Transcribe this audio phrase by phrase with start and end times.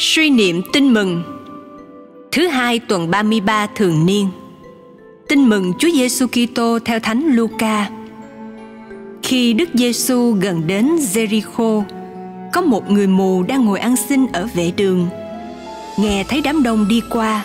[0.00, 1.22] Suy niệm tin mừng
[2.32, 4.28] Thứ hai tuần 33 thường niên
[5.28, 7.90] Tin mừng Chúa Giêsu Kitô theo Thánh Luca.
[9.22, 11.82] Khi Đức Giêsu gần đến Jericho,
[12.52, 15.08] có một người mù đang ngồi ăn xin ở vệ đường.
[15.96, 17.44] Nghe thấy đám đông đi qua,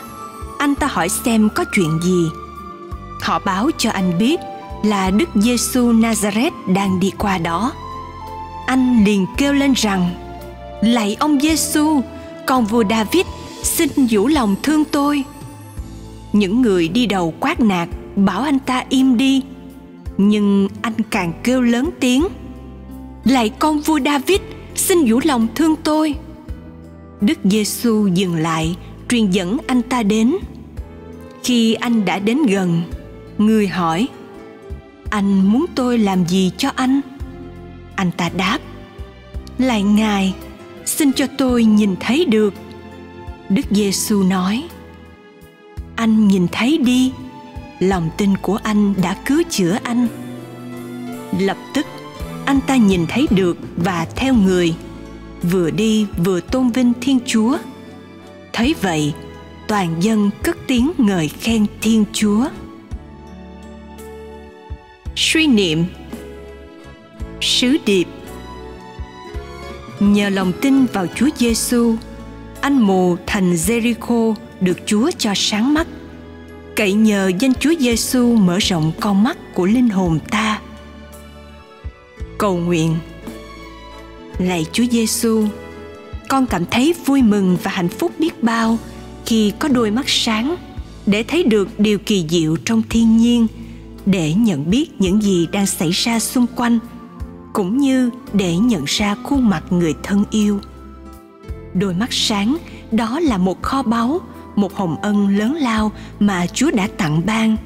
[0.57, 2.25] anh ta hỏi xem có chuyện gì.
[3.21, 4.39] Họ báo cho anh biết
[4.83, 7.73] là Đức Giêsu Nazareth đang đi qua đó.
[8.65, 10.09] Anh liền kêu lên rằng:
[10.81, 12.01] "Lạy ông Giêsu,
[12.47, 13.25] con vua David,
[13.63, 15.23] xin vũ lòng thương tôi."
[16.33, 19.41] Những người đi đầu quát nạt, bảo anh ta im đi.
[20.17, 22.27] Nhưng anh càng kêu lớn tiếng:
[23.23, 24.39] "Lạy con vua David,
[24.75, 26.15] xin vũ lòng thương tôi."
[27.21, 28.75] Đức Giêsu dừng lại,
[29.09, 30.35] truyền dẫn anh ta đến.
[31.43, 32.81] Khi anh đã đến gần,
[33.37, 34.07] người hỏi:
[35.09, 37.01] anh muốn tôi làm gì cho anh
[37.95, 38.59] anh ta đáp
[39.57, 40.33] lạy ngài
[40.85, 42.53] xin cho tôi nhìn thấy được.
[43.49, 44.63] Đức giêsu nói,
[45.95, 47.11] anh nhìn thấy đi,
[47.79, 50.07] lòng tin của anh đã cứu chữa anh.
[51.39, 51.85] Lập tức,
[52.45, 54.75] anh ta nhìn thấy được và theo người,
[55.51, 57.57] vừa đi vừa tôn vinh thiên chúa.
[58.53, 59.13] Thấy vậy,
[59.67, 62.47] toàn dân cất tiếng ngợi khen thiên chúa.
[65.15, 65.85] Suy niệm.
[67.41, 68.07] Sứ điệp
[70.03, 71.95] nhờ lòng tin vào Chúa Giêsu,
[72.61, 75.87] anh mù thành Jericho được Chúa cho sáng mắt.
[76.75, 80.61] Cậy nhờ danh Chúa Giêsu mở rộng con mắt của linh hồn ta.
[82.37, 82.95] Cầu nguyện
[84.37, 85.45] Lạy Chúa Giêsu,
[86.29, 88.77] con cảm thấy vui mừng và hạnh phúc biết bao
[89.25, 90.55] khi có đôi mắt sáng
[91.05, 93.47] để thấy được điều kỳ diệu trong thiên nhiên–
[94.05, 96.79] để nhận biết những gì đang xảy ra xung quanh
[97.53, 100.59] cũng như để nhận ra khuôn mặt người thân yêu.
[101.73, 102.57] Đôi mắt sáng,
[102.91, 104.21] đó là một kho báu,
[104.55, 107.57] một hồng ân lớn lao mà chúa đã tặng ban.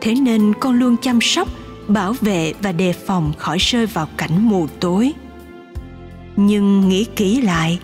[0.00, 1.48] Thế nên con luôn chăm sóc,
[1.88, 5.12] bảo vệ và đề phòng khỏi rơi vào cảnh mù tối.
[6.36, 7.78] Nhưng nghĩ kỹ lại,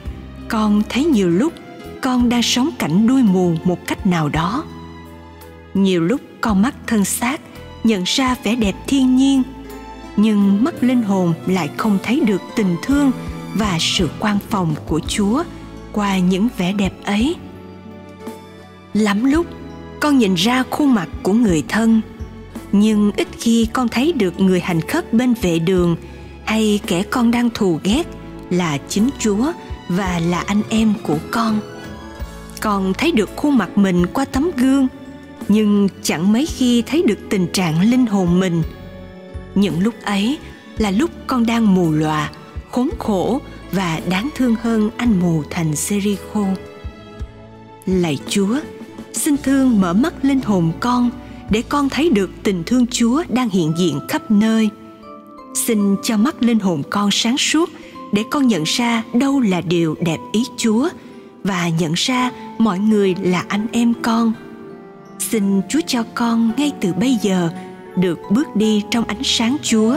[0.49, 1.53] con thấy nhiều lúc
[2.01, 4.65] con đang sống cảnh đuôi mù một cách nào đó.
[5.75, 7.41] Nhiều lúc con mắt thân xác,
[7.85, 9.43] nhận ra vẻ đẹp thiên nhiên
[10.21, 13.13] nhưng mắt linh hồn lại không thấy được tình thương
[13.55, 15.43] và sự quan phòng của chúa
[15.93, 17.37] qua những vẻ đẹp ấy.
[18.95, 19.47] Lắm lúc,
[20.01, 22.01] con nhìn ra khuôn mặt của người thân.
[22.73, 25.97] Nhưng ít khi con thấy được người hành khất bên vệ đường
[26.45, 28.07] hay kẻ con đang thù ghét
[28.51, 29.53] là chính chúa
[29.89, 31.61] và là anh em của con.
[32.61, 34.89] Con thấy được khuôn mặt mình qua tấm gương,
[35.49, 38.63] nhưng chẳng mấy khi thấy được tình trạng linh hồn mình
[39.55, 40.39] những lúc ấy
[40.79, 42.31] là lúc con đang mù lòa
[42.71, 43.41] khốn khổ
[43.73, 46.55] và đáng thương hơn anh mù thành Jericho.
[47.87, 48.61] Lạy Chúa,
[49.13, 51.11] xin thương mở mắt linh hồn con
[51.51, 54.69] để con thấy được tình thương Chúa đang hiện diện khắp nơi.
[55.55, 57.71] Xin cho mắt linh hồn con sáng suốt
[58.13, 60.89] để con nhận ra đâu là điều đẹp ý Chúa
[61.45, 64.33] và nhận ra mọi người là anh em con
[65.31, 67.49] xin chúa cho con ngay từ bây giờ
[68.01, 69.97] được bước đi trong ánh sáng chúa,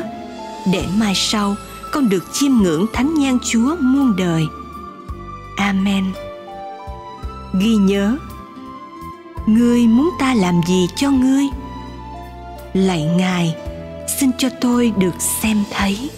[0.72, 1.56] để mai sau
[1.92, 4.44] con được chiêm ngưỡng thánh nhan chúa muôn đời.
[5.58, 6.06] Amen.
[7.60, 8.18] Ghi nhớ,
[9.46, 11.44] ngươi muốn ta làm gì cho ngươi?
[12.74, 13.56] Lạy ngài,
[14.20, 16.10] xin cho tôi được xem thấy.